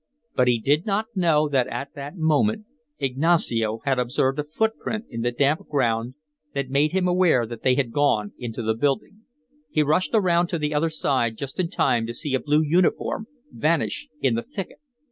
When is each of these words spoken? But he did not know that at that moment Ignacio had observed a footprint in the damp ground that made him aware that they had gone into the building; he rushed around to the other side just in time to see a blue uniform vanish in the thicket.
But 0.35 0.47
he 0.47 0.59
did 0.59 0.87
not 0.87 1.05
know 1.15 1.47
that 1.47 1.67
at 1.67 1.93
that 1.93 2.17
moment 2.17 2.65
Ignacio 2.97 3.81
had 3.85 3.99
observed 3.99 4.39
a 4.39 4.43
footprint 4.43 5.05
in 5.11 5.21
the 5.21 5.31
damp 5.31 5.67
ground 5.67 6.15
that 6.55 6.71
made 6.71 6.91
him 6.91 7.07
aware 7.07 7.45
that 7.45 7.61
they 7.61 7.75
had 7.75 7.91
gone 7.91 8.33
into 8.39 8.63
the 8.63 8.73
building; 8.73 9.25
he 9.69 9.83
rushed 9.83 10.15
around 10.15 10.47
to 10.47 10.57
the 10.57 10.73
other 10.73 10.89
side 10.89 11.37
just 11.37 11.59
in 11.59 11.69
time 11.69 12.07
to 12.07 12.15
see 12.15 12.33
a 12.33 12.39
blue 12.39 12.63
uniform 12.63 13.27
vanish 13.51 14.07
in 14.21 14.33
the 14.33 14.41
thicket. 14.41 14.79